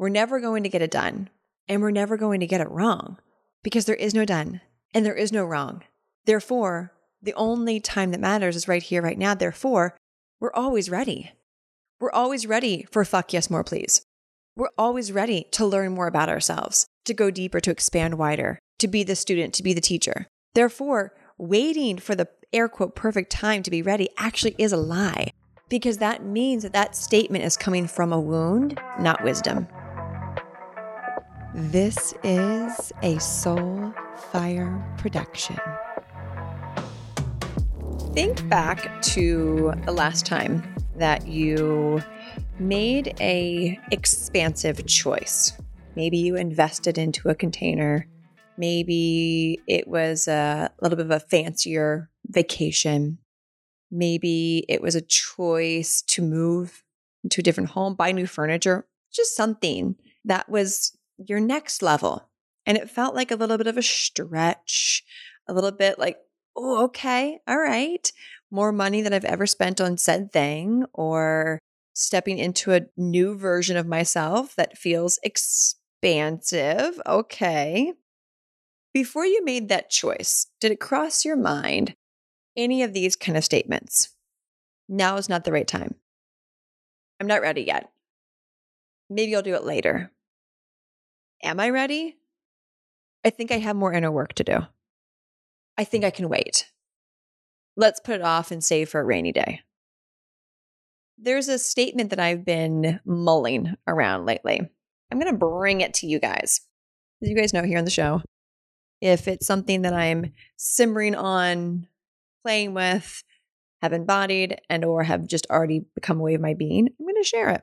we're 0.00 0.08
never 0.08 0.40
going 0.40 0.62
to 0.62 0.68
get 0.70 0.80
it 0.80 0.90
done 0.90 1.28
and 1.68 1.82
we're 1.82 1.90
never 1.90 2.16
going 2.16 2.40
to 2.40 2.46
get 2.46 2.62
it 2.62 2.70
wrong 2.70 3.18
because 3.62 3.84
there 3.84 3.94
is 3.96 4.14
no 4.14 4.24
done 4.24 4.62
and 4.94 5.04
there 5.04 5.14
is 5.14 5.30
no 5.30 5.44
wrong. 5.44 5.82
Therefore, 6.24 6.94
the 7.20 7.34
only 7.34 7.80
time 7.80 8.10
that 8.12 8.20
matters 8.20 8.56
is 8.56 8.66
right 8.66 8.82
here, 8.82 9.02
right 9.02 9.18
now. 9.18 9.34
Therefore, 9.34 9.98
we're 10.40 10.54
always 10.54 10.88
ready. 10.88 11.32
We're 12.00 12.10
always 12.12 12.46
ready 12.46 12.86
for 12.90 13.04
fuck 13.04 13.34
yes, 13.34 13.50
more 13.50 13.62
please. 13.62 14.00
We're 14.56 14.70
always 14.78 15.12
ready 15.12 15.46
to 15.52 15.66
learn 15.66 15.92
more 15.92 16.06
about 16.06 16.30
ourselves, 16.30 16.86
to 17.04 17.12
go 17.12 17.30
deeper, 17.30 17.60
to 17.60 17.70
expand 17.70 18.16
wider, 18.16 18.58
to 18.78 18.88
be 18.88 19.02
the 19.02 19.14
student, 19.14 19.52
to 19.52 19.62
be 19.62 19.74
the 19.74 19.82
teacher. 19.82 20.26
Therefore, 20.54 21.12
waiting 21.36 21.98
for 21.98 22.14
the 22.14 22.28
air 22.54 22.70
quote 22.70 22.96
perfect 22.96 23.30
time 23.30 23.62
to 23.64 23.70
be 23.70 23.82
ready 23.82 24.08
actually 24.16 24.54
is 24.56 24.72
a 24.72 24.78
lie 24.78 25.32
because 25.68 25.98
that 25.98 26.24
means 26.24 26.62
that 26.62 26.72
that 26.72 26.96
statement 26.96 27.44
is 27.44 27.58
coming 27.58 27.86
from 27.86 28.14
a 28.14 28.20
wound, 28.20 28.80
not 28.98 29.22
wisdom. 29.22 29.68
This 31.52 32.14
is 32.22 32.92
a 33.02 33.18
Soul 33.18 33.92
Fire 34.30 34.94
production. 34.98 35.58
Think 38.14 38.48
back 38.48 39.02
to 39.02 39.72
the 39.84 39.90
last 39.90 40.24
time 40.24 40.62
that 40.96 41.26
you 41.26 42.04
made 42.60 43.16
a 43.20 43.76
expansive 43.90 44.86
choice. 44.86 45.52
Maybe 45.96 46.18
you 46.18 46.36
invested 46.36 46.98
into 46.98 47.28
a 47.28 47.34
container. 47.34 48.06
Maybe 48.56 49.58
it 49.66 49.88
was 49.88 50.28
a 50.28 50.70
little 50.80 50.96
bit 50.96 51.06
of 51.06 51.10
a 51.10 51.18
fancier 51.18 52.10
vacation. 52.28 53.18
Maybe 53.90 54.64
it 54.68 54.80
was 54.80 54.94
a 54.94 55.00
choice 55.00 56.02
to 56.02 56.22
move 56.22 56.84
to 57.28 57.40
a 57.40 57.42
different 57.42 57.70
home, 57.70 57.96
buy 57.96 58.12
new 58.12 58.28
furniture, 58.28 58.86
just 59.12 59.34
something 59.34 59.96
that 60.24 60.48
was 60.48 60.96
your 61.26 61.40
next 61.40 61.82
level. 61.82 62.28
And 62.66 62.76
it 62.76 62.90
felt 62.90 63.14
like 63.14 63.30
a 63.30 63.36
little 63.36 63.58
bit 63.58 63.66
of 63.66 63.76
a 63.76 63.82
stretch, 63.82 65.04
a 65.48 65.54
little 65.54 65.72
bit 65.72 65.98
like, 65.98 66.18
oh, 66.56 66.84
okay, 66.84 67.38
all 67.46 67.58
right, 67.58 68.10
more 68.50 68.72
money 68.72 69.02
than 69.02 69.12
I've 69.12 69.24
ever 69.24 69.46
spent 69.46 69.80
on 69.80 69.96
said 69.96 70.32
thing, 70.32 70.84
or 70.92 71.58
stepping 71.94 72.38
into 72.38 72.72
a 72.72 72.86
new 72.96 73.36
version 73.36 73.76
of 73.76 73.86
myself 73.86 74.54
that 74.56 74.78
feels 74.78 75.18
expansive. 75.22 77.00
Okay. 77.06 77.92
Before 78.92 79.24
you 79.24 79.44
made 79.44 79.68
that 79.68 79.90
choice, 79.90 80.46
did 80.60 80.72
it 80.72 80.80
cross 80.80 81.24
your 81.24 81.36
mind 81.36 81.94
any 82.56 82.82
of 82.82 82.92
these 82.92 83.16
kind 83.16 83.38
of 83.38 83.44
statements? 83.44 84.14
Now 84.88 85.16
is 85.16 85.28
not 85.28 85.44
the 85.44 85.52
right 85.52 85.68
time. 85.68 85.94
I'm 87.20 87.28
not 87.28 87.42
ready 87.42 87.62
yet. 87.62 87.90
Maybe 89.08 89.36
I'll 89.36 89.42
do 89.42 89.54
it 89.54 89.64
later. 89.64 90.10
Am 91.42 91.58
I 91.58 91.70
ready? 91.70 92.16
I 93.24 93.30
think 93.30 93.50
I 93.50 93.58
have 93.58 93.76
more 93.76 93.92
inner 93.92 94.10
work 94.10 94.34
to 94.34 94.44
do. 94.44 94.58
I 95.78 95.84
think 95.84 96.04
I 96.04 96.10
can 96.10 96.28
wait. 96.28 96.70
Let's 97.76 98.00
put 98.00 98.16
it 98.16 98.22
off 98.22 98.50
and 98.50 98.62
save 98.62 98.90
for 98.90 99.00
a 99.00 99.04
rainy 99.04 99.32
day. 99.32 99.60
There's 101.16 101.48
a 101.48 101.58
statement 101.58 102.10
that 102.10 102.20
I've 102.20 102.44
been 102.44 103.00
mulling 103.04 103.74
around 103.86 104.26
lately. 104.26 104.60
I'm 105.10 105.18
going 105.18 105.32
to 105.32 105.38
bring 105.38 105.80
it 105.80 105.94
to 105.94 106.06
you 106.06 106.18
guys. 106.18 106.60
As 107.22 107.28
you 107.28 107.36
guys 107.36 107.52
know 107.52 107.62
here 107.62 107.78
on 107.78 107.84
the 107.84 107.90
show, 107.90 108.22
if 109.00 109.28
it's 109.28 109.46
something 109.46 109.82
that 109.82 109.94
I'm 109.94 110.32
simmering 110.56 111.14
on, 111.14 111.86
playing 112.44 112.74
with, 112.74 113.22
have 113.82 113.92
embodied, 113.92 114.60
and 114.68 114.84
or 114.84 115.02
have 115.02 115.26
just 115.26 115.46
already 115.50 115.84
become 115.94 116.20
a 116.20 116.22
way 116.22 116.34
of 116.34 116.40
my 116.40 116.54
being, 116.54 116.88
I'm 116.88 117.06
going 117.06 117.22
to 117.22 117.28
share 117.28 117.50
it 117.50 117.62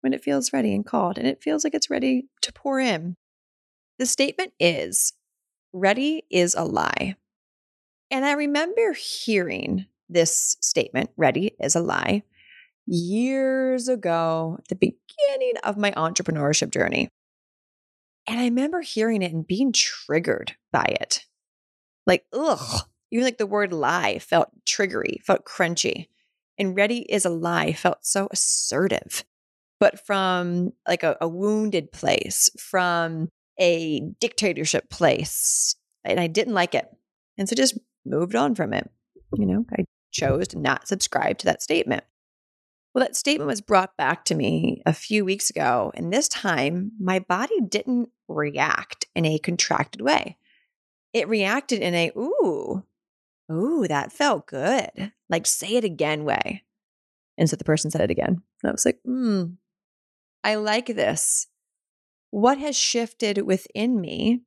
when 0.00 0.12
it 0.12 0.22
feels 0.22 0.52
ready 0.52 0.74
and 0.74 0.86
called 0.86 1.18
and 1.18 1.26
it 1.26 1.42
feels 1.42 1.64
like 1.64 1.74
it's 1.74 1.90
ready 1.90 2.26
to 2.42 2.52
pour 2.52 2.80
in. 2.80 3.16
The 3.98 4.06
statement 4.06 4.52
is 4.58 5.12
ready 5.72 6.24
is 6.30 6.54
a 6.54 6.64
lie. 6.64 7.16
And 8.10 8.24
I 8.24 8.32
remember 8.32 8.92
hearing 8.92 9.86
this 10.08 10.56
statement, 10.60 11.10
ready 11.16 11.52
is 11.60 11.76
a 11.76 11.80
lie, 11.80 12.24
years 12.86 13.88
ago 13.88 14.56
at 14.58 14.68
the 14.68 14.74
beginning 14.74 15.54
of 15.62 15.76
my 15.76 15.92
entrepreneurship 15.92 16.72
journey. 16.72 17.08
And 18.26 18.40
I 18.40 18.44
remember 18.44 18.80
hearing 18.80 19.22
it 19.22 19.32
and 19.32 19.46
being 19.46 19.72
triggered 19.72 20.56
by 20.72 20.96
it. 21.00 21.24
Like, 22.06 22.24
ugh, 22.32 22.86
even 23.10 23.24
like 23.24 23.38
the 23.38 23.46
word 23.46 23.72
lie 23.72 24.18
felt 24.18 24.48
triggery, 24.64 25.22
felt 25.22 25.44
crunchy. 25.44 26.08
And 26.58 26.76
ready 26.76 27.00
is 27.00 27.24
a 27.24 27.30
lie 27.30 27.72
felt 27.72 28.04
so 28.04 28.28
assertive 28.30 29.24
but 29.80 30.06
from 30.06 30.72
like 30.86 31.02
a, 31.02 31.16
a 31.20 31.26
wounded 31.26 31.90
place, 31.90 32.50
from 32.58 33.28
a 33.58 34.00
dictatorship 34.20 34.90
place. 34.90 35.74
And 36.04 36.20
I 36.20 36.28
didn't 36.28 36.54
like 36.54 36.74
it. 36.74 36.86
And 37.36 37.48
so 37.48 37.56
just 37.56 37.78
moved 38.06 38.36
on 38.36 38.54
from 38.54 38.72
it. 38.72 38.88
You 39.34 39.46
know, 39.46 39.64
I 39.76 39.84
chose 40.12 40.48
to 40.48 40.58
not 40.58 40.86
subscribe 40.86 41.38
to 41.38 41.46
that 41.46 41.62
statement. 41.62 42.04
Well, 42.94 43.04
that 43.04 43.16
statement 43.16 43.48
was 43.48 43.60
brought 43.60 43.96
back 43.96 44.24
to 44.26 44.34
me 44.34 44.82
a 44.84 44.92
few 44.92 45.24
weeks 45.24 45.48
ago. 45.48 45.92
And 45.94 46.12
this 46.12 46.28
time, 46.28 46.92
my 46.98 47.20
body 47.20 47.60
didn't 47.60 48.08
react 48.28 49.06
in 49.14 49.24
a 49.24 49.38
contracted 49.38 50.00
way. 50.00 50.36
It 51.12 51.28
reacted 51.28 51.82
in 51.82 51.94
a, 51.94 52.10
ooh, 52.16 52.84
ooh, 53.50 53.86
that 53.88 54.12
felt 54.12 54.46
good. 54.46 55.12
Like, 55.28 55.46
say 55.46 55.76
it 55.76 55.84
again 55.84 56.24
way. 56.24 56.64
And 57.38 57.48
so 57.48 57.56
the 57.56 57.64
person 57.64 57.90
said 57.90 58.02
it 58.02 58.10
again. 58.10 58.42
And 58.62 58.68
I 58.68 58.72
was 58.72 58.84
like, 58.84 58.98
hmm, 59.04 59.44
I 60.42 60.54
like 60.56 60.86
this. 60.86 61.46
What 62.30 62.58
has 62.58 62.76
shifted 62.76 63.38
within 63.42 64.00
me 64.00 64.42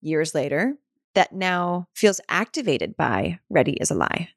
years 0.00 0.34
later 0.34 0.76
that 1.14 1.32
now 1.32 1.88
feels 1.94 2.20
activated 2.28 2.96
by 2.96 3.38
Ready 3.50 3.72
is 3.80 3.90
a 3.90 3.94
Lie? 3.94 4.30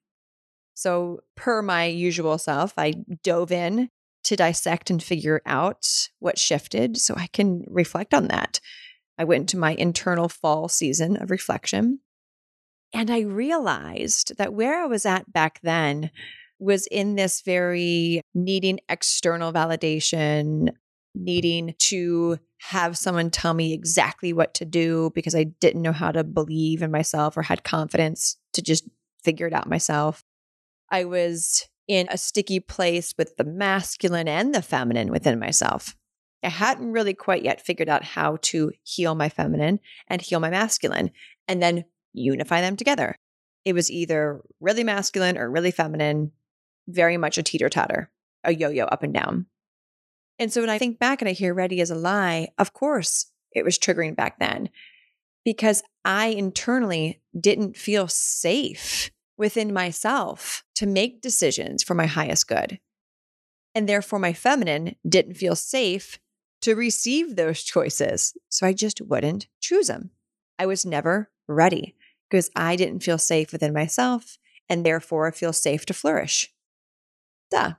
So, 0.74 1.22
per 1.36 1.62
my 1.62 1.86
usual 1.86 2.38
self, 2.38 2.74
I 2.78 2.94
dove 3.24 3.52
in 3.52 3.90
to 4.26 4.36
dissect 4.36 4.90
and 4.90 5.02
figure 5.02 5.42
out 5.46 6.10
what 6.20 6.38
shifted 6.38 6.98
so 6.98 7.16
I 7.16 7.28
can 7.28 7.64
reflect 7.68 8.14
on 8.14 8.28
that. 8.28 8.60
I 9.18 9.24
went 9.24 9.42
into 9.42 9.58
my 9.58 9.74
internal 9.74 10.30
fall 10.30 10.68
season 10.68 11.18
of 11.18 11.32
reflection 11.32 12.00
and 12.94 13.12
I 13.12 13.20
realized 13.22 14.38
that 14.38 14.54
where 14.54 14.82
I 14.82 14.86
was 14.86 15.06
at 15.06 15.32
back 15.32 15.60
then 15.62 16.12
was 16.60 16.88
in 16.88 17.16
this 17.16 17.42
very 17.42 18.22
needing 18.34 18.80
external 18.90 19.54
validation, 19.54 20.70
needing 21.18 21.76
to 21.80 22.40
have 22.60 22.98
someone 22.98 23.30
tell 23.30 23.54
me 23.54 23.74
exactly 23.74 24.34
what 24.34 24.54
to 24.56 24.66
do 24.66 25.12
because 25.14 25.36
I 25.36 25.44
didn't 25.44 25.82
know 25.82 25.92
how 25.92 26.12
to 26.12 26.24
believe 26.24 26.82
in 26.82 26.92
myself 26.92 27.38
or 27.38 27.44
had 27.44 27.64
confidence 27.64 28.38
to 28.54 28.62
just 28.62 28.88
figure 29.24 29.48
it 29.48 29.54
out 29.54 29.70
myself. 29.70 30.24
I 30.90 31.04
was 31.06 31.68
in 31.88 32.08
a 32.10 32.18
sticky 32.18 32.60
place 32.60 33.14
with 33.18 33.36
the 33.38 33.44
masculine 33.44 34.28
and 34.28 34.54
the 34.54 34.62
feminine 34.62 35.12
within 35.12 35.40
myself. 35.40 35.96
I 36.44 36.50
hadn't 36.50 36.92
really 36.92 37.14
quite 37.14 37.44
yet 37.44 37.66
figured 37.66 37.90
out 37.90 38.04
how 38.04 38.38
to 38.44 38.72
heal 38.84 39.16
my 39.16 39.30
feminine 39.30 39.80
and 40.08 40.22
heal 40.22 40.40
my 40.40 40.50
masculine 40.50 41.12
and 41.48 41.62
then 41.62 41.86
unify 42.14 42.62
them 42.62 42.76
together. 42.76 43.16
It 43.66 43.74
was 43.74 43.92
either 43.92 44.42
really 44.60 44.84
masculine 44.84 45.38
or 45.38 45.50
really 45.50 45.72
feminine, 45.72 46.32
very 46.88 47.18
much 47.18 47.38
a 47.38 47.44
teeter 47.44 47.70
totter, 47.70 48.12
a 48.44 48.54
yo 48.54 48.70
yo 48.70 48.86
up 48.86 49.04
and 49.04 49.14
down. 49.14 49.48
And 50.40 50.52
so 50.52 50.62
when 50.62 50.70
I 50.70 50.78
think 50.78 51.00
back 51.00 51.22
and 51.22 51.30
I 51.30 51.34
hear 51.34 51.54
ready 51.54 51.82
as 51.82 51.92
a 51.92 51.96
lie, 51.96 52.50
of 52.58 52.74
course 52.74 53.32
it 53.52 53.66
was 53.66 53.80
triggering 53.80 54.16
back 54.16 54.40
then 54.40 54.70
because 55.44 55.84
I 56.06 56.28
internally 56.28 57.22
didn't 57.40 57.78
feel 57.78 58.08
safe 58.08 59.10
within 59.38 59.74
myself 59.74 60.64
to 60.76 60.86
make 60.86 61.22
decisions 61.22 61.84
for 61.84 61.94
my 61.94 62.06
highest 62.06 62.48
good. 62.48 62.80
And 63.74 63.88
therefore, 63.88 64.20
my 64.20 64.34
feminine 64.34 64.96
didn't 65.08 65.36
feel 65.36 65.56
safe 65.56 66.20
to 66.62 66.76
receive 66.76 67.36
those 67.36 67.62
choices. 67.62 68.36
So 68.50 68.66
I 68.66 68.74
just 68.74 69.02
wouldn't 69.02 69.48
choose 69.62 69.88
them. 69.88 70.10
I 70.58 70.66
was 70.66 70.86
never 70.86 71.30
ready 71.48 71.96
because 72.30 72.50
I 72.56 72.76
didn't 72.76 73.04
feel 73.04 73.20
safe 73.20 73.52
within 73.52 73.74
myself 73.74 74.38
and 74.68 74.86
therefore 74.86 75.32
feel 75.32 75.54
safe 75.54 75.86
to 75.86 75.94
flourish. 75.94 76.52
Duh 77.52 77.74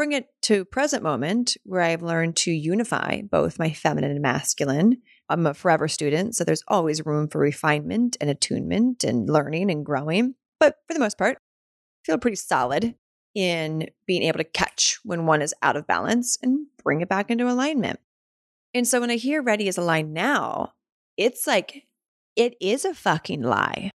bring 0.00 0.12
it 0.12 0.30
to 0.40 0.64
present 0.64 1.02
moment 1.02 1.58
where 1.64 1.82
I've 1.82 2.00
learned 2.00 2.34
to 2.36 2.50
unify 2.50 3.20
both 3.20 3.58
my 3.58 3.70
feminine 3.70 4.12
and 4.12 4.22
masculine. 4.22 4.96
I'm 5.28 5.46
a 5.46 5.52
forever 5.52 5.88
student, 5.88 6.34
so 6.34 6.42
there's 6.42 6.64
always 6.68 7.04
room 7.04 7.28
for 7.28 7.38
refinement 7.38 8.16
and 8.18 8.30
attunement 8.30 9.04
and 9.04 9.28
learning 9.28 9.70
and 9.70 9.84
growing. 9.84 10.36
But 10.58 10.76
for 10.88 10.94
the 10.94 11.00
most 11.00 11.18
part, 11.18 11.36
I 11.36 12.00
feel 12.06 12.16
pretty 12.16 12.38
solid 12.38 12.94
in 13.34 13.90
being 14.06 14.22
able 14.22 14.38
to 14.38 14.44
catch 14.44 14.98
when 15.04 15.26
one 15.26 15.42
is 15.42 15.52
out 15.60 15.76
of 15.76 15.86
balance 15.86 16.38
and 16.42 16.68
bring 16.82 17.02
it 17.02 17.10
back 17.10 17.30
into 17.30 17.46
alignment. 17.46 18.00
And 18.72 18.88
so 18.88 19.02
when 19.02 19.10
I 19.10 19.16
hear 19.16 19.42
ready 19.42 19.68
is 19.68 19.76
aligned 19.76 20.14
now, 20.14 20.72
it's 21.18 21.46
like 21.46 21.84
it 22.36 22.54
is 22.58 22.86
a 22.86 22.94
fucking 22.94 23.42
lie. 23.42 23.90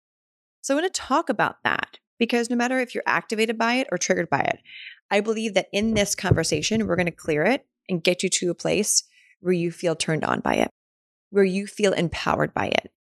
So 0.64 0.74
I 0.74 0.82
want 0.82 0.92
to 0.92 1.00
talk 1.00 1.30
about 1.30 1.58
that 1.64 2.00
because 2.18 2.50
no 2.50 2.56
matter 2.56 2.80
if 2.80 2.96
you're 2.96 3.04
activated 3.06 3.58
by 3.58 3.76
it 3.76 3.88
or 3.92 4.00
triggered 4.00 4.32
by 4.32 4.42
it, 4.42 4.60
I 5.12 5.20
believe 5.20 5.54
that 5.56 5.68
in 5.74 5.94
this 5.94 6.16
conversation, 6.16 6.88
we're 6.88 6.96
going 6.96 7.06
to 7.06 7.12
clear 7.12 7.44
it 7.44 7.66
and 7.90 8.04
get 8.04 8.24
you 8.24 8.30
to 8.30 8.50
a 8.50 8.56
place 8.56 9.04
where 9.42 9.54
you 9.54 9.70
feel 9.70 9.96
turned 9.96 10.24
on 10.24 10.40
by 10.40 10.56
it, 10.56 10.72
where 11.30 11.44
you 11.44 11.68
feel 11.68 11.92
empowered 11.92 12.54
by 12.54 12.68
it, 12.68 12.92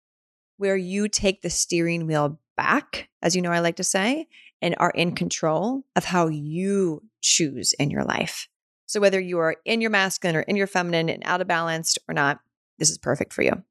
where 0.57 0.75
you 0.75 1.07
take 1.07 1.41
the 1.41 1.49
steering 1.49 2.05
wheel 2.05 2.39
back, 2.57 3.09
as 3.21 3.35
you 3.35 3.41
know, 3.41 3.51
I 3.51 3.59
like 3.59 3.77
to 3.77 3.83
say, 3.83 4.27
and 4.61 4.75
are 4.77 4.91
in 4.91 5.15
control 5.15 5.83
of 5.95 6.03
how 6.03 6.27
you 6.27 7.03
choose 7.21 7.73
in 7.73 7.89
your 7.89 8.03
life. 8.03 8.49
So, 8.87 8.99
whether 8.99 9.19
you 9.19 9.39
are 9.39 9.55
in 9.63 9.79
your 9.79 9.89
masculine 9.89 10.35
or 10.35 10.41
in 10.41 10.57
your 10.57 10.67
feminine 10.67 11.07
and 11.07 11.23
out 11.25 11.39
of 11.39 11.47
balance 11.47 11.97
or 12.09 12.13
not, 12.13 12.41
this 12.77 12.89
is 12.89 12.97
perfect 12.97 13.31
for 13.31 13.41
you. 13.41 13.63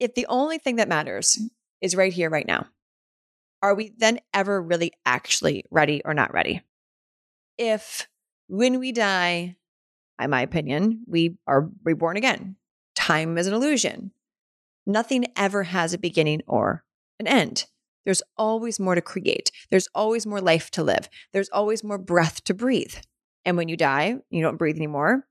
If 0.00 0.14
the 0.14 0.26
only 0.26 0.58
thing 0.58 0.76
that 0.76 0.88
matters 0.88 1.38
is 1.80 1.94
right 1.94 2.12
here, 2.12 2.28
right 2.28 2.46
now, 2.46 2.66
are 3.62 3.74
we 3.74 3.92
then 3.96 4.18
ever 4.34 4.60
really 4.60 4.92
actually 5.06 5.64
ready 5.70 6.02
or 6.04 6.14
not 6.14 6.32
ready? 6.32 6.62
If 7.58 8.08
when 8.46 8.78
we 8.78 8.92
die, 8.92 9.56
in 10.20 10.30
my 10.30 10.42
opinion, 10.42 11.02
we 11.06 11.36
are 11.46 11.68
reborn 11.84 12.16
again, 12.16 12.56
time 12.94 13.36
is 13.36 13.46
an 13.46 13.54
illusion. 13.54 14.12
Nothing 14.86 15.26
ever 15.36 15.64
has 15.64 15.92
a 15.92 15.98
beginning 15.98 16.42
or 16.46 16.84
an 17.20 17.26
end. 17.26 17.66
There's 18.04 18.22
always 18.38 18.80
more 18.80 18.94
to 18.94 19.02
create. 19.02 19.50
There's 19.70 19.88
always 19.94 20.26
more 20.26 20.40
life 20.40 20.70
to 20.72 20.82
live. 20.82 21.10
There's 21.32 21.50
always 21.50 21.84
more 21.84 21.98
breath 21.98 22.42
to 22.44 22.54
breathe. 22.54 22.94
And 23.44 23.56
when 23.56 23.68
you 23.68 23.76
die, 23.76 24.16
you 24.30 24.40
don't 24.40 24.56
breathe 24.56 24.76
anymore. 24.76 25.26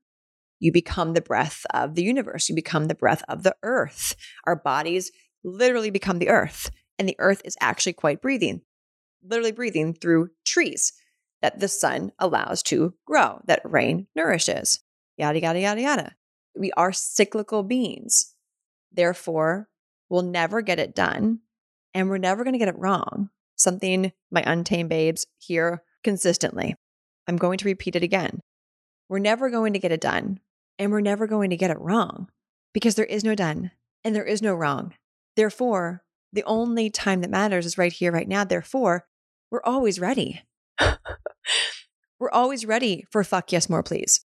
You 0.60 0.70
become 0.70 1.14
the 1.14 1.20
breath 1.20 1.64
of 1.74 1.94
the 1.94 2.02
universe. 2.04 2.48
You 2.48 2.54
become 2.54 2.84
the 2.84 2.94
breath 2.94 3.22
of 3.28 3.42
the 3.42 3.56
earth. 3.62 4.14
Our 4.44 4.54
bodies 4.54 5.10
literally 5.42 5.90
become 5.90 6.18
the 6.18 6.28
earth. 6.28 6.70
And 6.98 7.08
the 7.08 7.16
earth 7.18 7.42
is 7.44 7.56
actually 7.60 7.94
quite 7.94 8.22
breathing, 8.22 8.62
literally 9.24 9.52
breathing 9.52 9.94
through 9.94 10.30
trees 10.44 10.92
that 11.42 11.60
the 11.60 11.68
sun 11.68 12.12
allows 12.18 12.62
to 12.64 12.94
grow, 13.06 13.40
that 13.46 13.60
rain 13.64 14.06
nourishes, 14.14 14.80
yada, 15.16 15.40
yada, 15.40 15.60
yada, 15.60 15.80
yada. 15.80 16.14
We 16.56 16.72
are 16.72 16.92
cyclical 16.92 17.62
beings. 17.62 18.34
Therefore, 18.92 19.68
we'll 20.08 20.22
never 20.22 20.62
get 20.62 20.78
it 20.78 20.94
done 20.94 21.40
and 21.94 22.08
we're 22.08 22.18
never 22.18 22.44
going 22.44 22.54
to 22.54 22.58
get 22.58 22.68
it 22.68 22.78
wrong. 22.78 23.30
Something 23.56 24.12
my 24.30 24.42
untamed 24.46 24.88
babes 24.88 25.26
hear 25.38 25.82
consistently. 26.02 26.76
I'm 27.26 27.36
going 27.36 27.58
to 27.58 27.66
repeat 27.66 27.96
it 27.96 28.02
again. 28.02 28.40
We're 29.08 29.18
never 29.18 29.50
going 29.50 29.72
to 29.72 29.78
get 29.78 29.92
it 29.92 30.00
done 30.00 30.40
and 30.78 30.90
we're 30.90 31.00
never 31.00 31.26
going 31.26 31.50
to 31.50 31.56
get 31.56 31.70
it 31.70 31.80
wrong 31.80 32.28
because 32.72 32.94
there 32.94 33.04
is 33.04 33.24
no 33.24 33.34
done 33.34 33.70
and 34.04 34.14
there 34.14 34.24
is 34.24 34.42
no 34.42 34.54
wrong. 34.54 34.94
Therefore, 35.36 36.02
the 36.32 36.44
only 36.44 36.90
time 36.90 37.20
that 37.20 37.30
matters 37.30 37.66
is 37.66 37.78
right 37.78 37.92
here, 37.92 38.12
right 38.12 38.28
now. 38.28 38.44
Therefore, 38.44 39.06
we're 39.50 39.62
always 39.64 39.98
ready. 39.98 40.42
we're 42.20 42.30
always 42.30 42.66
ready 42.66 43.04
for 43.10 43.24
fuck 43.24 43.52
yes, 43.52 43.68
more 43.68 43.82
please. 43.82 44.24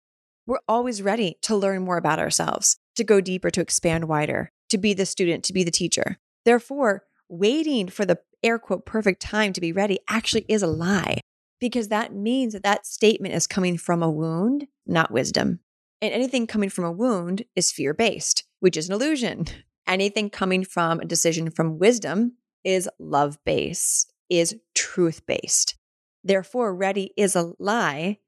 We're 0.46 0.60
always 0.68 1.02
ready 1.02 1.38
to 1.44 1.56
learn 1.56 1.84
more 1.84 1.98
about 1.98 2.20
ourselves, 2.20 2.78
to 2.96 3.04
go 3.04 3.22
deeper, 3.22 3.52
to 3.52 3.62
expand 3.62 4.08
wider, 4.08 4.52
to 4.70 4.78
be 4.78 4.94
the 4.94 5.06
student, 5.06 5.44
to 5.46 5.54
be 5.54 5.64
the 5.64 5.72
teacher. 5.72 6.18
Therefore, 6.46 7.04
waiting 7.30 7.88
for 7.88 8.06
the 8.06 8.20
air 8.44 8.58
quote 8.58 8.86
perfect 8.86 9.22
time 9.22 9.54
to 9.54 9.62
be 9.62 9.72
ready 9.72 10.00
actually 10.10 10.46
is 10.48 10.64
a 10.64 10.68
lie 10.68 11.20
because 11.60 11.90
that 11.90 12.14
means 12.14 12.54
that 12.54 12.64
that 12.64 12.86
statement 12.86 13.36
is 13.36 13.48
coming 13.48 13.78
from 13.78 14.02
a 14.02 14.10
wound, 14.10 14.68
not 14.88 15.12
wisdom. 15.12 15.60
And 16.02 16.14
anything 16.14 16.48
coming 16.48 16.70
from 16.70 16.86
a 16.86 16.92
wound 16.92 17.44
is 17.56 17.72
fear 17.72 17.94
based, 17.94 18.46
which 18.60 18.78
is 18.78 18.88
an 18.88 18.96
illusion. 18.96 19.46
Anything 19.88 20.30
coming 20.30 20.64
from 20.64 21.00
a 21.00 21.06
decision 21.06 21.50
from 21.50 21.80
wisdom 21.80 22.34
is 22.64 22.88
love 23.00 23.40
based, 23.44 24.14
is 24.30 24.56
truth 24.76 25.26
based. 25.26 25.79
Therefore, 26.24 26.76
ready 26.76 27.12
is 27.16 27.36
a 27.36 27.54
lie, 27.60 28.20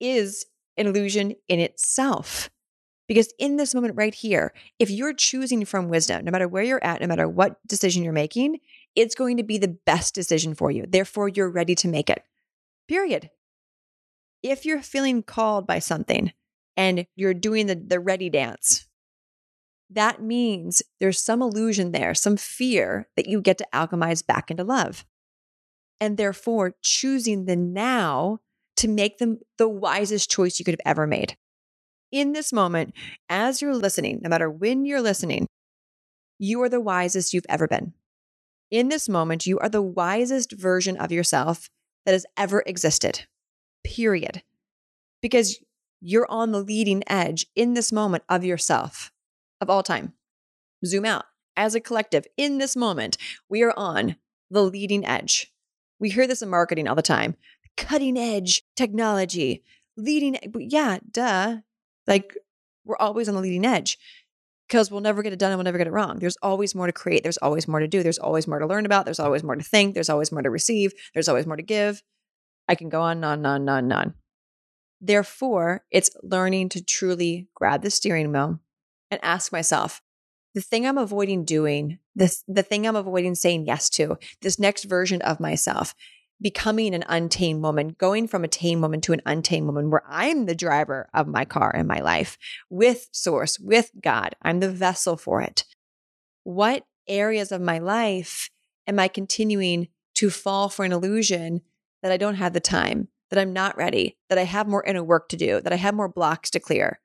is 0.00 0.46
an 0.76 0.86
illusion 0.86 1.34
in 1.48 1.60
itself. 1.60 2.50
Because 3.08 3.32
in 3.38 3.56
this 3.56 3.74
moment 3.74 3.94
right 3.96 4.14
here, 4.14 4.52
if 4.78 4.90
you're 4.90 5.14
choosing 5.14 5.64
from 5.64 5.88
wisdom, 5.88 6.24
no 6.24 6.30
matter 6.30 6.46
where 6.46 6.62
you're 6.62 6.84
at, 6.84 7.00
no 7.00 7.06
matter 7.06 7.26
what 7.26 7.56
decision 7.66 8.02
you're 8.02 8.12
making, 8.12 8.58
it's 8.94 9.14
going 9.14 9.38
to 9.38 9.42
be 9.42 9.56
the 9.56 9.78
best 9.86 10.14
decision 10.14 10.54
for 10.54 10.70
you. 10.70 10.84
Therefore, 10.86 11.28
you're 11.28 11.50
ready 11.50 11.74
to 11.76 11.88
make 11.88 12.10
it. 12.10 12.22
Period. 12.86 13.30
If 14.42 14.66
you're 14.66 14.82
feeling 14.82 15.22
called 15.22 15.66
by 15.66 15.78
something 15.78 16.32
and 16.76 17.06
you're 17.16 17.34
doing 17.34 17.66
the, 17.66 17.74
the 17.74 17.98
ready 17.98 18.28
dance, 18.28 18.86
that 19.90 20.22
means 20.22 20.82
there's 21.00 21.22
some 21.22 21.40
illusion 21.40 21.92
there, 21.92 22.14
some 22.14 22.36
fear 22.36 23.08
that 23.16 23.26
you 23.26 23.40
get 23.40 23.56
to 23.58 23.66
alchemize 23.72 24.24
back 24.24 24.50
into 24.50 24.64
love. 24.64 25.06
And 26.00 26.16
therefore, 26.16 26.74
choosing 26.82 27.44
the 27.44 27.56
now 27.56 28.38
to 28.76 28.88
make 28.88 29.18
them 29.18 29.38
the 29.56 29.68
wisest 29.68 30.30
choice 30.30 30.58
you 30.58 30.64
could 30.64 30.74
have 30.74 30.92
ever 30.92 31.06
made. 31.06 31.36
In 32.12 32.32
this 32.32 32.52
moment, 32.52 32.94
as 33.28 33.60
you're 33.60 33.74
listening, 33.74 34.20
no 34.22 34.30
matter 34.30 34.48
when 34.48 34.84
you're 34.84 35.02
listening, 35.02 35.46
you 36.38 36.62
are 36.62 36.68
the 36.68 36.80
wisest 36.80 37.34
you've 37.34 37.44
ever 37.48 37.66
been. 37.66 37.92
In 38.70 38.88
this 38.88 39.08
moment, 39.08 39.46
you 39.46 39.58
are 39.58 39.68
the 39.68 39.82
wisest 39.82 40.52
version 40.52 40.96
of 40.96 41.10
yourself 41.10 41.68
that 42.06 42.12
has 42.12 42.26
ever 42.36 42.62
existed, 42.66 43.26
period. 43.84 44.42
Because 45.20 45.58
you're 46.00 46.30
on 46.30 46.52
the 46.52 46.62
leading 46.62 47.02
edge 47.08 47.46
in 47.56 47.74
this 47.74 47.90
moment 47.92 48.22
of 48.28 48.44
yourself, 48.44 49.10
of 49.60 49.68
all 49.68 49.82
time. 49.82 50.12
Zoom 50.86 51.04
out. 51.04 51.24
As 51.56 51.74
a 51.74 51.80
collective, 51.80 52.24
in 52.36 52.58
this 52.58 52.76
moment, 52.76 53.16
we 53.48 53.62
are 53.62 53.74
on 53.76 54.16
the 54.48 54.62
leading 54.62 55.04
edge. 55.04 55.52
We 56.00 56.10
hear 56.10 56.26
this 56.26 56.42
in 56.42 56.48
marketing 56.48 56.88
all 56.88 56.94
the 56.94 57.02
time 57.02 57.36
cutting 57.76 58.18
edge 58.18 58.64
technology, 58.76 59.62
leading. 59.96 60.36
Yeah, 60.56 60.98
duh. 61.10 61.58
Like 62.06 62.36
we're 62.84 62.96
always 62.96 63.28
on 63.28 63.34
the 63.34 63.40
leading 63.40 63.64
edge 63.64 63.98
because 64.68 64.90
we'll 64.90 65.00
never 65.00 65.22
get 65.22 65.32
it 65.32 65.38
done 65.38 65.52
and 65.52 65.58
we'll 65.58 65.64
never 65.64 65.78
get 65.78 65.86
it 65.86 65.92
wrong. 65.92 66.18
There's 66.18 66.36
always 66.42 66.74
more 66.74 66.86
to 66.86 66.92
create. 66.92 67.22
There's 67.22 67.38
always 67.38 67.68
more 67.68 67.80
to 67.80 67.88
do. 67.88 68.02
There's 68.02 68.18
always 68.18 68.46
more 68.46 68.58
to 68.58 68.66
learn 68.66 68.84
about. 68.84 69.04
There's 69.04 69.20
always 69.20 69.42
more 69.42 69.56
to 69.56 69.62
think. 69.62 69.94
There's 69.94 70.10
always 70.10 70.32
more 70.32 70.42
to 70.42 70.50
receive. 70.50 70.92
There's 71.14 71.28
always 71.28 71.46
more 71.46 71.56
to 71.56 71.62
give. 71.62 72.02
I 72.68 72.74
can 72.74 72.90
go 72.90 73.00
on, 73.00 73.24
on, 73.24 73.46
on, 73.46 73.68
on, 73.68 73.90
on. 73.92 74.14
Therefore, 75.00 75.84
it's 75.90 76.10
learning 76.22 76.70
to 76.70 76.84
truly 76.84 77.48
grab 77.54 77.82
the 77.82 77.90
steering 77.90 78.32
wheel 78.32 78.60
and 79.10 79.20
ask 79.22 79.52
myself, 79.52 80.02
the 80.54 80.60
thing 80.60 80.86
I'm 80.86 80.98
avoiding 80.98 81.44
doing, 81.44 81.98
this 82.18 82.44
the 82.48 82.62
thing 82.62 82.86
I'm 82.86 82.96
avoiding 82.96 83.34
saying 83.34 83.66
yes 83.66 83.88
to, 83.90 84.18
this 84.42 84.58
next 84.58 84.84
version 84.84 85.22
of 85.22 85.40
myself, 85.40 85.94
becoming 86.40 86.94
an 86.94 87.04
untamed 87.08 87.62
woman, 87.62 87.96
going 87.98 88.28
from 88.28 88.44
a 88.44 88.48
tame 88.48 88.80
woman 88.80 89.00
to 89.02 89.12
an 89.12 89.22
untamed 89.26 89.66
woman, 89.66 89.90
where 89.90 90.02
I'm 90.08 90.46
the 90.46 90.54
driver 90.54 91.08
of 91.14 91.26
my 91.26 91.44
car 91.44 91.72
in 91.72 91.86
my 91.86 92.00
life 92.00 92.36
with 92.70 93.08
source, 93.12 93.58
with 93.58 93.90
God. 94.02 94.34
I'm 94.42 94.60
the 94.60 94.70
vessel 94.70 95.16
for 95.16 95.40
it. 95.40 95.64
What 96.44 96.84
areas 97.08 97.52
of 97.52 97.60
my 97.60 97.78
life 97.78 98.50
am 98.86 98.98
I 98.98 99.08
continuing 99.08 99.88
to 100.14 100.30
fall 100.30 100.68
for 100.68 100.84
an 100.84 100.92
illusion 100.92 101.62
that 102.02 102.12
I 102.12 102.16
don't 102.16 102.36
have 102.36 102.52
the 102.52 102.60
time, 102.60 103.08
that 103.30 103.38
I'm 103.38 103.52
not 103.52 103.76
ready, 103.76 104.16
that 104.28 104.38
I 104.38 104.44
have 104.44 104.68
more 104.68 104.84
inner 104.84 105.02
work 105.02 105.28
to 105.30 105.36
do, 105.36 105.60
that 105.60 105.72
I 105.72 105.76
have 105.76 105.94
more 105.94 106.08
blocks 106.08 106.50
to 106.50 106.60
clear, 106.60 107.00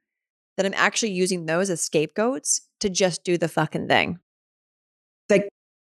that 0.57 0.65
I'm 0.65 0.73
actually 0.75 1.11
using 1.11 1.45
those 1.45 1.69
as 1.69 1.81
scapegoats 1.81 2.67
to 2.79 2.89
just 2.89 3.23
do 3.23 3.37
the 3.37 3.47
fucking 3.47 3.87
thing? 3.87 4.19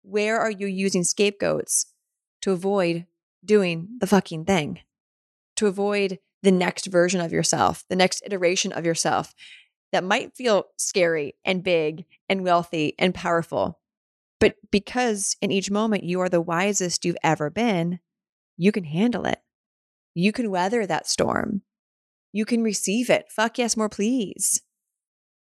Where 0.07 0.39
are 0.39 0.51
you 0.51 0.67
using 0.67 1.03
scapegoats 1.03 1.87
to 2.41 2.51
avoid 2.51 3.07
doing 3.43 3.97
the 3.99 4.05
fucking 4.05 4.45
thing, 4.45 4.81
to 5.55 5.65
avoid 5.65 6.19
the 6.43 6.51
next 6.51 6.85
version 6.85 7.21
of 7.21 7.31
yourself, 7.31 7.83
the 7.89 7.95
next 7.95 8.21
iteration 8.23 8.71
of 8.71 8.85
yourself 8.85 9.33
that 9.91 10.03
might 10.03 10.35
feel 10.35 10.65
scary 10.77 11.33
and 11.43 11.63
big 11.63 12.05
and 12.29 12.43
wealthy 12.43 12.93
and 12.99 13.15
powerful. 13.15 13.79
But 14.39 14.55
because 14.69 15.37
in 15.41 15.51
each 15.51 15.71
moment 15.71 16.03
you 16.03 16.21
are 16.21 16.29
the 16.29 16.41
wisest 16.41 17.03
you've 17.03 17.17
ever 17.23 17.49
been, 17.49 17.99
you 18.57 18.71
can 18.71 18.83
handle 18.83 19.25
it. 19.25 19.39
You 20.13 20.31
can 20.31 20.51
weather 20.51 20.85
that 20.85 21.07
storm. 21.07 21.63
You 22.31 22.45
can 22.45 22.61
receive 22.61 23.09
it. 23.09 23.31
Fuck 23.31 23.57
yes, 23.57 23.75
more 23.75 23.89
please. 23.89 24.61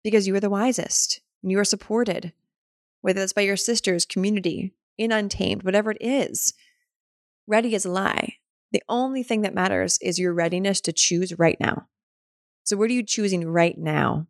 Because 0.03 0.27
you 0.27 0.34
are 0.34 0.39
the 0.39 0.50
wisest 0.50 1.22
and 1.44 1.51
you 1.51 1.60
are 1.60 1.65
supported, 1.65 2.34
whether 3.01 3.20
that's 3.20 3.34
by 3.34 3.41
your 3.41 3.58
sisters, 3.58 4.06
community, 4.06 4.74
in 4.98 5.12
Untamed, 5.12 5.63
whatever 5.63 5.91
it 5.91 5.98
is 6.01 6.53
ready 7.50 7.74
is 7.74 7.84
a 7.84 7.91
lie. 7.91 8.36
The 8.72 8.84
only 8.88 9.24
thing 9.24 9.41
that 9.41 9.56
matters 9.56 9.98
is 10.01 10.20
your 10.20 10.34
readiness 10.34 10.79
to 10.82 10.94
choose 10.94 11.38
right 11.39 11.58
now. 11.60 11.88
So, 12.63 12.77
what 12.77 12.91
are 12.91 12.94
you 12.94 13.03
choosing 13.03 13.48
right 13.48 13.77
now 13.77 14.27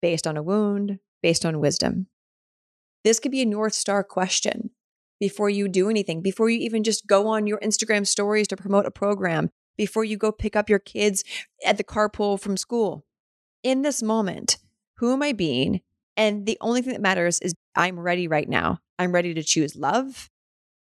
based 0.00 0.26
on 0.26 0.36
a 0.36 0.42
wound, 0.42 1.00
based 1.22 1.44
on 1.44 1.58
wisdom? 1.58 2.06
This 3.02 3.18
could 3.18 3.32
be 3.32 3.42
a 3.42 3.46
North 3.46 3.74
Star 3.74 4.04
question 4.04 4.70
before 5.18 5.50
you 5.50 5.68
do 5.68 5.90
anything, 5.90 6.22
before 6.22 6.48
you 6.48 6.60
even 6.60 6.84
just 6.84 7.06
go 7.06 7.26
on 7.26 7.46
your 7.46 7.58
Instagram 7.58 8.06
stories 8.06 8.46
to 8.48 8.56
promote 8.56 8.86
a 8.86 8.90
program, 8.90 9.50
before 9.76 10.04
you 10.04 10.16
go 10.16 10.30
pick 10.30 10.54
up 10.54 10.70
your 10.70 10.78
kids 10.78 11.24
at 11.66 11.76
the 11.76 11.84
carpool 11.84 12.40
from 12.40 12.56
school. 12.56 13.04
In 13.64 13.82
this 13.82 14.02
moment, 14.02 14.58
who 14.98 15.12
am 15.12 15.22
I 15.22 15.32
being? 15.32 15.80
And 16.20 16.44
the 16.44 16.58
only 16.60 16.82
thing 16.82 16.92
that 16.92 17.00
matters 17.00 17.38
is 17.40 17.54
I'm 17.74 17.98
ready 17.98 18.28
right 18.28 18.46
now. 18.46 18.80
I'm 18.98 19.10
ready 19.10 19.32
to 19.32 19.42
choose 19.42 19.74
love. 19.74 20.28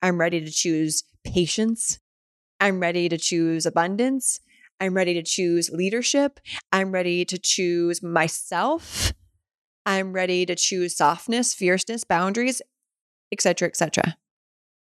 I'm 0.02 0.20
ready 0.20 0.42
to 0.42 0.52
choose 0.52 1.06
patience. 1.24 1.98
I'm 2.60 2.82
ready 2.82 3.08
to 3.08 3.18
choose 3.18 3.66
abundance. 3.66 4.42
I'm 4.82 4.94
ready 4.94 5.14
to 5.14 5.24
choose 5.24 5.70
leadership. 5.70 6.42
I'm 6.74 6.92
ready 6.92 7.24
to 7.24 7.38
choose 7.38 8.04
myself. 8.04 9.14
I'm 9.86 10.12
ready 10.12 10.46
to 10.46 10.56
choose 10.58 10.98
softness, 10.98 11.54
fierceness, 11.54 12.04
boundaries, 12.04 12.62
etc., 13.32 13.70
etc. 13.70 14.18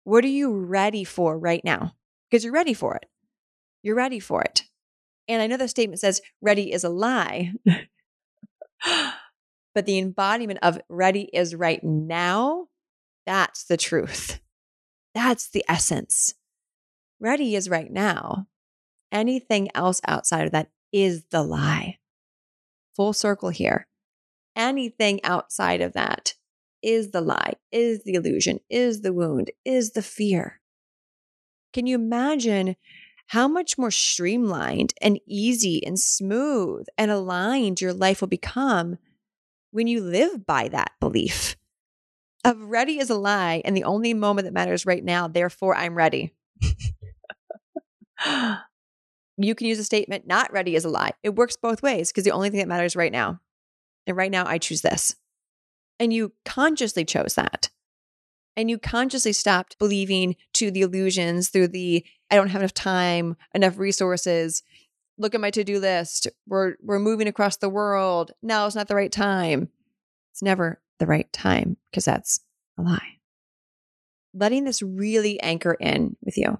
What 0.02 0.25
are 0.25 0.28
you 0.28 0.52
ready 0.52 1.04
for 1.04 1.38
right 1.38 1.62
now? 1.64 1.92
Because 2.28 2.42
you're 2.42 2.52
ready 2.52 2.75
for 2.75 2.97
it. 2.97 3.07
You're 3.85 3.95
ready 3.95 4.19
for 4.19 4.42
it. 4.42 4.64
And 5.28 5.40
I 5.40 5.47
know 5.47 5.57
the 5.57 5.69
statement 5.69 6.00
says 6.00 6.21
ready 6.42 6.73
is 6.73 6.83
a 6.83 6.88
lie, 6.88 7.52
but 9.74 9.86
the 9.86 9.98
embodiment 9.98 10.58
of 10.62 10.80
ready 10.88 11.30
is 11.32 11.54
right 11.54 11.82
now. 11.82 12.68
That's 13.26 13.64
the 13.64 13.76
truth. 13.76 14.40
That's 15.14 15.48
the 15.48 15.64
essence. 15.68 16.34
Ready 17.20 17.54
is 17.54 17.68
right 17.68 17.90
now. 17.90 18.46
Anything 19.12 19.68
else 19.74 20.00
outside 20.06 20.46
of 20.46 20.52
that 20.52 20.70
is 20.92 21.24
the 21.30 21.42
lie. 21.42 21.98
Full 22.96 23.12
circle 23.12 23.50
here. 23.50 23.86
Anything 24.56 25.22
outside 25.24 25.80
of 25.80 25.92
that 25.94 26.34
is 26.82 27.10
the 27.10 27.20
lie, 27.20 27.54
is 27.70 28.04
the 28.04 28.14
illusion, 28.14 28.60
is 28.68 29.02
the 29.02 29.12
wound, 29.12 29.50
is 29.64 29.92
the 29.92 30.02
fear. 30.02 30.60
Can 31.72 31.86
you 31.86 31.94
imagine 31.94 32.76
how 33.28 33.46
much 33.46 33.78
more 33.78 33.92
streamlined 33.92 34.92
and 35.00 35.20
easy 35.26 35.84
and 35.86 35.98
smooth 35.98 36.86
and 36.98 37.10
aligned 37.10 37.80
your 37.80 37.92
life 37.92 38.20
will 38.20 38.28
become 38.28 38.98
when 39.70 39.86
you 39.86 40.00
live 40.00 40.46
by 40.46 40.68
that 40.68 40.92
belief? 41.00 41.56
Of 42.44 42.58
ready 42.60 42.98
is 42.98 43.10
a 43.10 43.16
lie, 43.16 43.60
and 43.64 43.76
the 43.76 43.84
only 43.84 44.14
moment 44.14 44.46
that 44.46 44.54
matters 44.54 44.86
right 44.86 45.04
now, 45.04 45.28
therefore 45.28 45.76
I'm 45.76 45.94
ready. 45.94 46.32
you 49.36 49.54
can 49.54 49.66
use 49.66 49.78
a 49.78 49.84
statement, 49.84 50.26
not 50.26 50.52
ready 50.52 50.74
is 50.74 50.84
a 50.84 50.88
lie. 50.88 51.12
It 51.22 51.34
works 51.34 51.56
both 51.56 51.82
ways 51.82 52.10
because 52.10 52.24
the 52.24 52.30
only 52.30 52.48
thing 52.50 52.60
that 52.60 52.68
matters 52.68 52.96
right 52.96 53.12
now. 53.12 53.40
And 54.06 54.16
right 54.16 54.30
now, 54.30 54.46
I 54.46 54.58
choose 54.58 54.80
this. 54.80 55.14
And 55.98 56.12
you 56.12 56.32
consciously 56.44 57.04
chose 57.04 57.34
that. 57.34 57.68
And 58.56 58.70
you 58.70 58.78
consciously 58.78 59.32
stopped 59.32 59.78
believing 59.78 60.36
to 60.54 60.70
the 60.70 60.82
illusions 60.82 61.50
through 61.50 61.68
the 61.68 62.04
I 62.30 62.36
don't 62.36 62.48
have 62.48 62.62
enough 62.62 62.74
time, 62.74 63.36
enough 63.54 63.78
resources. 63.78 64.62
Look 65.20 65.34
at 65.34 65.40
my 65.40 65.50
to-do 65.50 65.78
list. 65.78 66.28
We're 66.46 66.76
we're 66.82 66.98
moving 66.98 67.28
across 67.28 67.58
the 67.58 67.68
world. 67.68 68.32
Now 68.42 68.64
it's 68.64 68.74
not 68.74 68.88
the 68.88 68.94
right 68.94 69.12
time. 69.12 69.68
It's 70.32 70.42
never 70.42 70.80
the 70.98 71.04
right 71.04 71.30
time 71.30 71.76
because 71.90 72.06
that's 72.06 72.40
a 72.78 72.82
lie. 72.82 73.18
Letting 74.32 74.64
this 74.64 74.80
really 74.80 75.38
anchor 75.42 75.74
in 75.74 76.16
with 76.22 76.38
you. 76.38 76.58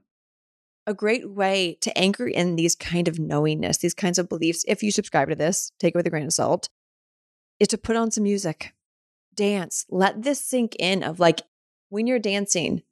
A 0.87 0.93
great 0.93 1.31
way 1.31 1.79
to 1.81 1.97
anchor 1.97 2.27
in 2.27 2.57
these 2.57 2.75
kind 2.75 3.09
of 3.09 3.19
knowingness, 3.19 3.79
these 3.79 3.95
kinds 3.95 4.19
of 4.19 4.29
beliefs, 4.29 4.63
if 4.69 4.83
you 4.83 4.91
subscribe 4.91 5.31
to 5.31 5.37
this, 5.37 5.73
take 5.79 5.95
it 5.95 5.97
with 5.97 6.07
a 6.07 6.11
grain 6.11 6.27
of 6.27 6.33
salt, 6.35 6.69
is 7.59 7.69
to 7.69 7.79
put 7.79 7.97
on 7.97 8.11
some 8.11 8.25
music, 8.25 8.75
dance, 9.35 9.87
let 9.89 10.23
this 10.23 10.45
sink 10.45 10.77
in 10.79 11.03
of 11.03 11.19
like 11.19 11.41
when 11.89 12.07
you're 12.07 12.19
dancing, 12.19 12.83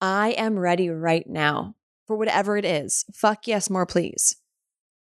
I 0.00 0.30
am 0.32 0.56
ready 0.56 0.88
right 0.88 1.26
now 1.26 1.74
for 2.06 2.16
whatever 2.16 2.56
it 2.56 2.64
is. 2.64 3.04
Fuck 3.12 3.48
yes, 3.48 3.68
more 3.68 3.86
please. 3.86 4.36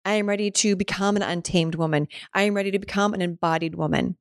I 0.05 0.13
am 0.13 0.29
ready 0.29 0.51
to 0.51 0.75
become 0.75 1.15
an 1.15 1.23
untamed 1.23 1.73
woman. 1.75 2.07
I 2.33 2.43
am 2.43 2.53
ready 2.53 2.69
to 2.69 2.79
become 2.79 3.15
an 3.15 3.21
embodied 3.23 3.73
woman. 3.73 4.17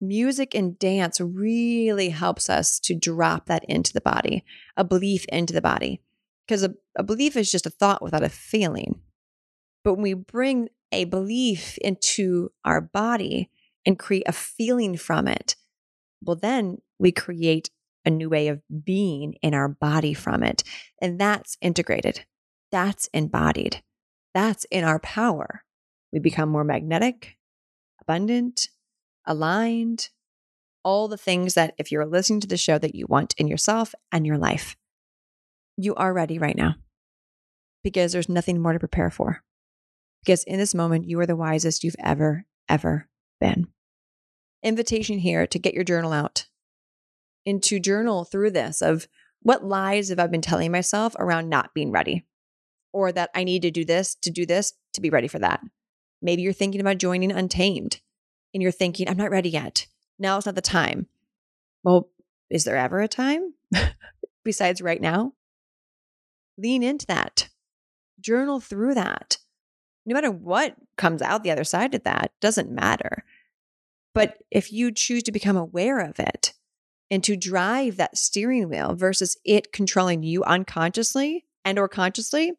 Music 0.00 0.54
and 0.54 0.78
dance 0.78 1.20
really 1.20 2.10
helps 2.10 2.48
us 2.48 2.78
to 2.80 2.94
drop 2.94 3.46
that 3.46 3.64
into 3.64 3.92
the 3.92 4.00
body, 4.00 4.44
a 4.76 4.84
belief 4.84 5.24
into 5.26 5.52
the 5.52 5.60
body. 5.60 6.00
Because 6.46 6.62
a, 6.62 6.74
a 6.96 7.02
belief 7.02 7.36
is 7.36 7.50
just 7.50 7.66
a 7.66 7.70
thought 7.70 8.00
without 8.00 8.22
a 8.22 8.28
feeling. 8.28 9.00
But 9.82 9.94
when 9.94 10.02
we 10.02 10.14
bring 10.14 10.68
a 10.92 11.04
belief 11.04 11.76
into 11.78 12.52
our 12.64 12.80
body 12.80 13.50
and 13.84 13.98
create 13.98 14.28
a 14.28 14.32
feeling 14.32 14.96
from 14.96 15.26
it, 15.26 15.56
well, 16.22 16.36
then 16.36 16.78
we 16.98 17.10
create 17.10 17.70
a 18.04 18.10
new 18.10 18.28
way 18.28 18.46
of 18.48 18.62
being 18.84 19.34
in 19.42 19.52
our 19.54 19.68
body 19.68 20.14
from 20.14 20.44
it. 20.44 20.62
And 21.02 21.20
that's 21.20 21.56
integrated, 21.60 22.24
that's 22.70 23.08
embodied, 23.12 23.82
that's 24.36 24.64
in 24.66 24.84
our 24.84 24.98
power. 24.98 25.64
We 26.12 26.18
become 26.18 26.50
more 26.50 26.62
magnetic, 26.62 27.36
abundant, 28.02 28.68
aligned, 29.24 30.10
all 30.84 31.08
the 31.08 31.16
things 31.16 31.54
that 31.54 31.74
if 31.78 31.90
you're 31.90 32.04
listening 32.04 32.40
to 32.40 32.46
the 32.46 32.58
show 32.58 32.78
that 32.78 32.94
you 32.94 33.06
want 33.08 33.34
in 33.38 33.48
yourself 33.48 33.94
and 34.12 34.26
your 34.26 34.36
life, 34.36 34.76
you 35.78 35.94
are 35.94 36.12
ready 36.12 36.38
right 36.38 36.56
now 36.56 36.74
because 37.82 38.12
there's 38.12 38.28
nothing 38.28 38.60
more 38.60 38.74
to 38.74 38.78
prepare 38.78 39.10
for. 39.10 39.42
Because 40.22 40.44
in 40.44 40.58
this 40.58 40.74
moment, 40.74 41.08
you 41.08 41.18
are 41.20 41.26
the 41.26 41.34
wisest 41.34 41.82
you've 41.82 41.96
ever, 41.98 42.44
ever 42.68 43.08
been. 43.40 43.68
Invitation 44.62 45.18
here 45.18 45.46
to 45.46 45.58
get 45.58 45.74
your 45.74 45.84
journal 45.84 46.12
out 46.12 46.46
and 47.46 47.62
to 47.62 47.80
journal 47.80 48.24
through 48.24 48.50
this 48.50 48.82
of 48.82 49.08
what 49.40 49.64
lies 49.64 50.10
have 50.10 50.18
I 50.18 50.26
been 50.26 50.42
telling 50.42 50.72
myself 50.72 51.14
around 51.18 51.48
not 51.48 51.72
being 51.72 51.90
ready 51.90 52.26
or 52.96 53.12
that 53.12 53.28
I 53.34 53.44
need 53.44 53.60
to 53.60 53.70
do 53.70 53.84
this 53.84 54.14
to 54.22 54.30
do 54.30 54.46
this 54.46 54.72
to 54.94 55.02
be 55.02 55.10
ready 55.10 55.28
for 55.28 55.38
that. 55.38 55.60
Maybe 56.22 56.40
you're 56.40 56.54
thinking 56.54 56.80
about 56.80 56.96
joining 56.96 57.30
Untamed 57.30 58.00
and 58.54 58.62
you're 58.62 58.72
thinking, 58.72 59.06
I'm 59.06 59.18
not 59.18 59.30
ready 59.30 59.50
yet. 59.50 59.86
Now 60.18 60.38
is 60.38 60.46
not 60.46 60.54
the 60.54 60.62
time. 60.62 61.06
Well, 61.84 62.08
is 62.48 62.64
there 62.64 62.78
ever 62.78 63.00
a 63.00 63.06
time 63.06 63.52
besides 64.44 64.80
right 64.80 65.00
now? 65.00 65.34
Lean 66.56 66.82
into 66.82 67.04
that. 67.06 67.50
Journal 68.18 68.60
through 68.60 68.94
that. 68.94 69.36
No 70.06 70.14
matter 70.14 70.30
what 70.30 70.76
comes 70.96 71.20
out 71.20 71.42
the 71.42 71.50
other 71.50 71.64
side 71.64 71.94
of 71.94 72.04
that, 72.04 72.32
doesn't 72.40 72.70
matter. 72.70 73.24
But 74.14 74.38
if 74.50 74.72
you 74.72 74.90
choose 74.90 75.22
to 75.24 75.32
become 75.32 75.58
aware 75.58 76.00
of 76.00 76.18
it 76.18 76.54
and 77.10 77.22
to 77.24 77.36
drive 77.36 77.98
that 77.98 78.16
steering 78.16 78.70
wheel 78.70 78.94
versus 78.94 79.36
it 79.44 79.70
controlling 79.70 80.22
you 80.22 80.42
unconsciously 80.44 81.44
and 81.62 81.78
or 81.78 81.88
consciously, 81.88 82.52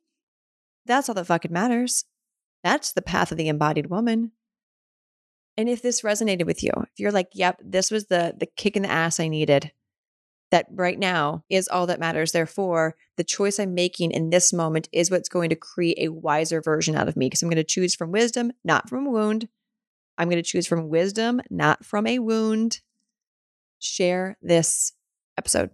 that's 0.87 1.09
all 1.09 1.15
that 1.15 1.27
fucking 1.27 1.53
matters. 1.53 2.05
That's 2.63 2.91
the 2.91 3.01
path 3.01 3.31
of 3.31 3.37
the 3.37 3.47
embodied 3.47 3.89
woman. 3.89 4.31
And 5.55 5.67
if 5.67 5.81
this 5.81 6.01
resonated 6.01 6.45
with 6.45 6.63
you, 6.63 6.71
if 6.75 6.99
you're 6.99 7.11
like, 7.11 7.29
yep, 7.33 7.59
this 7.63 7.89
was 7.89 8.05
the 8.05 8.35
the 8.37 8.45
kick 8.45 8.75
in 8.75 8.83
the 8.83 8.91
ass 8.91 9.19
I 9.19 9.27
needed, 9.27 9.71
that 10.51 10.67
right 10.71 10.97
now 10.97 11.43
is 11.49 11.67
all 11.67 11.87
that 11.87 11.99
matters. 11.99 12.31
Therefore, 12.31 12.95
the 13.17 13.23
choice 13.23 13.59
I'm 13.59 13.73
making 13.73 14.11
in 14.11 14.29
this 14.29 14.53
moment 14.53 14.87
is 14.91 15.11
what's 15.11 15.29
going 15.29 15.49
to 15.49 15.55
create 15.55 15.97
a 15.99 16.09
wiser 16.09 16.61
version 16.61 16.95
out 16.95 17.07
of 17.07 17.17
me 17.17 17.25
because 17.25 17.41
I'm 17.41 17.49
going 17.49 17.57
to 17.57 17.63
choose 17.63 17.95
from 17.95 18.11
wisdom, 18.11 18.51
not 18.63 18.87
from 18.87 19.07
a 19.07 19.11
wound. 19.11 19.49
I'm 20.17 20.29
going 20.29 20.41
to 20.41 20.49
choose 20.49 20.67
from 20.67 20.89
wisdom, 20.89 21.41
not 21.49 21.85
from 21.85 22.07
a 22.07 22.19
wound. 22.19 22.81
Share 23.79 24.37
this 24.41 24.93
episode, 25.37 25.69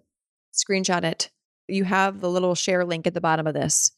screenshot 0.53 1.03
it. 1.03 1.29
You 1.67 1.85
have 1.85 2.19
the 2.19 2.29
little 2.29 2.55
share 2.55 2.83
link 2.83 3.07
at 3.07 3.13
the 3.13 3.21
bottom 3.21 3.47
of 3.47 3.53
this. 3.53 3.91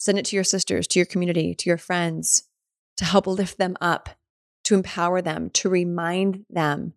Send 0.00 0.18
it 0.18 0.24
to 0.26 0.36
your 0.36 0.44
sisters, 0.44 0.88
to 0.88 0.98
your 0.98 1.06
community, 1.06 1.54
to 1.54 1.70
your 1.70 1.78
friends 1.78 2.48
to 2.96 3.04
help 3.04 3.28
lift 3.28 3.56
them 3.56 3.76
up 3.80 4.10
to 4.70 4.76
empower 4.76 5.20
them, 5.20 5.50
to 5.50 5.68
remind 5.68 6.44
them 6.48 6.94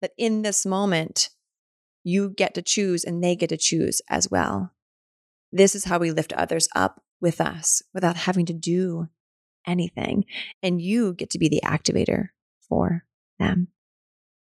that 0.00 0.10
in 0.18 0.42
this 0.42 0.66
moment, 0.66 1.30
you 2.02 2.30
get 2.30 2.52
to 2.54 2.62
choose 2.62 3.04
and 3.04 3.22
they 3.22 3.36
get 3.36 3.50
to 3.50 3.56
choose 3.56 4.02
as 4.10 4.28
well. 4.28 4.72
This 5.52 5.76
is 5.76 5.84
how 5.84 5.98
we 5.98 6.10
lift 6.10 6.32
others 6.32 6.68
up 6.74 7.00
with 7.20 7.40
us 7.40 7.80
without 7.94 8.16
having 8.16 8.44
to 8.46 8.52
do 8.52 9.08
anything. 9.64 10.24
And 10.64 10.82
you 10.82 11.14
get 11.14 11.30
to 11.30 11.38
be 11.38 11.48
the 11.48 11.62
activator 11.64 12.30
for 12.68 13.04
them. 13.38 13.68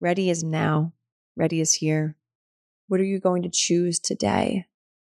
Ready 0.01 0.31
is 0.31 0.43
now, 0.43 0.93
ready 1.35 1.61
is 1.61 1.73
here. 1.73 2.15
What 2.87 2.99
are 2.99 3.03
you 3.03 3.19
going 3.19 3.43
to 3.43 3.49
choose 3.51 3.99
today 3.99 4.65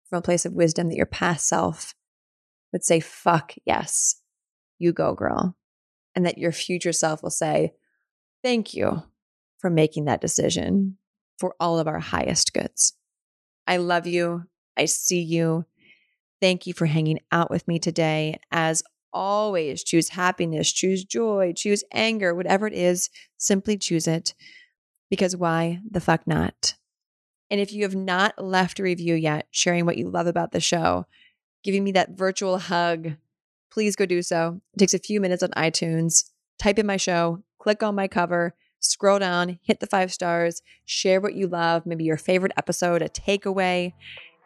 from 0.07 0.19
a 0.19 0.21
place 0.21 0.45
of 0.45 0.53
wisdom 0.53 0.89
that 0.89 0.97
your 0.97 1.07
past 1.07 1.47
self 1.47 1.95
would 2.71 2.83
say, 2.83 2.99
fuck 2.99 3.53
yes, 3.65 4.21
you 4.77 4.93
go, 4.93 5.13
girl 5.13 5.55
and 6.15 6.25
that 6.25 6.37
your 6.37 6.51
future 6.51 6.91
self 6.91 7.23
will 7.23 7.29
say, 7.29 7.71
Thank 8.43 8.73
you 8.73 9.03
for 9.57 9.69
making 9.69 10.05
that 10.05 10.21
decision 10.21 10.97
for 11.37 11.55
all 11.59 11.79
of 11.79 11.87
our 11.87 11.99
highest 11.99 12.53
goods. 12.53 12.93
I 13.67 13.77
love 13.77 14.07
you. 14.07 14.43
I 14.77 14.85
see 14.85 15.21
you. 15.21 15.65
Thank 16.41 16.65
you 16.65 16.73
for 16.73 16.85
hanging 16.85 17.19
out 17.31 17.49
with 17.49 17.67
me 17.67 17.79
today. 17.79 18.39
As 18.51 18.81
always, 19.11 19.83
choose 19.83 20.09
happiness, 20.09 20.71
choose 20.71 21.03
joy, 21.03 21.53
choose 21.55 21.83
anger, 21.93 22.33
whatever 22.33 22.67
it 22.67 22.73
is, 22.73 23.09
simply 23.37 23.77
choose 23.77 24.07
it. 24.07 24.33
Because 25.09 25.35
why 25.35 25.79
the 25.89 25.99
fuck 25.99 26.27
not? 26.27 26.75
And 27.49 27.59
if 27.59 27.73
you 27.73 27.83
have 27.83 27.95
not 27.95 28.41
left 28.41 28.79
a 28.79 28.83
review 28.83 29.15
yet, 29.15 29.47
sharing 29.51 29.85
what 29.85 29.97
you 29.97 30.09
love 30.09 30.27
about 30.27 30.51
the 30.51 30.61
show, 30.61 31.05
giving 31.63 31.83
me 31.83 31.91
that 31.93 32.11
virtual 32.11 32.57
hug, 32.57 33.13
please 33.71 33.95
go 33.95 34.05
do 34.05 34.21
so. 34.21 34.59
It 34.73 34.79
takes 34.79 34.93
a 34.93 34.99
few 34.99 35.19
minutes 35.21 35.43
on 35.43 35.49
iTunes. 35.51 36.25
Type 36.57 36.79
in 36.79 36.85
my 36.85 36.97
show, 36.97 37.43
click 37.59 37.83
on 37.83 37.95
my 37.95 38.07
cover, 38.07 38.55
scroll 38.79 39.19
down, 39.19 39.59
hit 39.63 39.79
the 39.79 39.87
five 39.87 40.11
stars, 40.11 40.61
share 40.85 41.21
what 41.21 41.35
you 41.35 41.47
love, 41.47 41.85
maybe 41.85 42.03
your 42.03 42.17
favorite 42.17 42.53
episode, 42.57 43.01
a 43.01 43.09
takeaway. 43.09 43.93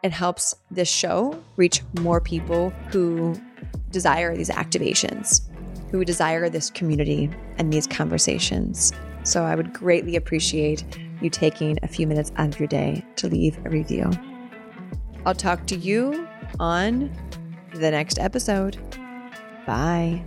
It 0.02 0.12
helps 0.12 0.54
this 0.70 0.88
show 0.88 1.42
reach 1.56 1.82
more 2.00 2.20
people 2.20 2.70
who 2.90 3.34
desire 3.90 4.36
these 4.36 4.50
activations, 4.50 5.40
who 5.90 6.04
desire 6.04 6.48
this 6.48 6.70
community 6.70 7.30
and 7.58 7.72
these 7.72 7.86
conversations. 7.86 8.92
So 9.22 9.44
I 9.44 9.54
would 9.54 9.72
greatly 9.72 10.16
appreciate 10.16 10.84
you 11.22 11.30
taking 11.30 11.78
a 11.82 11.88
few 11.88 12.06
minutes 12.06 12.32
out 12.36 12.48
of 12.48 12.60
your 12.60 12.68
day 12.68 13.04
to 13.16 13.28
leave 13.28 13.58
a 13.64 13.70
review. 13.70 14.10
I'll 15.24 15.34
talk 15.34 15.66
to 15.68 15.76
you 15.76 16.28
on 16.60 17.10
the 17.74 17.90
next 17.90 18.18
episode. 18.18 18.76
Bye. 19.66 20.22